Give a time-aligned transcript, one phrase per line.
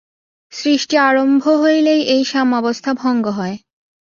[0.53, 3.55] সৃষ্টি আরম্ভ হইলেই এই সাম্যাবস্থা ভঙ্গ হয়।